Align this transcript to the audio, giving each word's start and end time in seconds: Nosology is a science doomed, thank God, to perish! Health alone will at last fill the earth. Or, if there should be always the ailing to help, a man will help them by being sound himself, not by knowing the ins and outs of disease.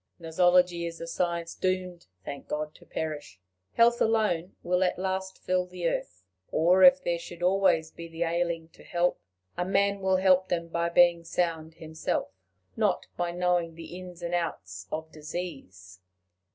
Nosology 0.17 0.87
is 0.87 0.99
a 0.99 1.05
science 1.05 1.53
doomed, 1.53 2.07
thank 2.25 2.47
God, 2.47 2.73
to 2.73 2.87
perish! 2.87 3.39
Health 3.73 4.01
alone 4.01 4.55
will 4.63 4.83
at 4.83 4.97
last 4.97 5.37
fill 5.37 5.67
the 5.67 5.87
earth. 5.87 6.23
Or, 6.51 6.81
if 6.81 7.03
there 7.03 7.19
should 7.19 7.37
be 7.37 7.45
always 7.45 7.91
the 7.91 8.23
ailing 8.23 8.69
to 8.69 8.83
help, 8.83 9.21
a 9.57 9.63
man 9.63 9.99
will 9.99 10.17
help 10.17 10.47
them 10.47 10.69
by 10.69 10.89
being 10.89 11.23
sound 11.23 11.75
himself, 11.75 12.31
not 12.75 13.05
by 13.15 13.29
knowing 13.29 13.75
the 13.75 13.95
ins 13.99 14.23
and 14.23 14.33
outs 14.33 14.87
of 14.91 15.11
disease. 15.11 15.99